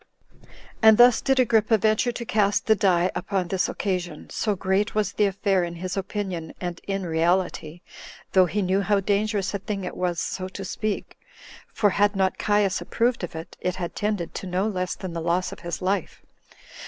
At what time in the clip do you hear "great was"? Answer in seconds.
4.55-5.13